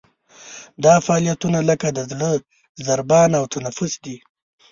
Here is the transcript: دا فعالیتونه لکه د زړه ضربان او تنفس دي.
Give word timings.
دا 0.83 0.93
فعالیتونه 1.05 1.59
لکه 1.69 1.87
د 1.91 1.99
زړه 2.11 2.29
ضربان 2.87 3.29
او 3.39 3.45
تنفس 3.53 3.93
دي. 4.03 4.17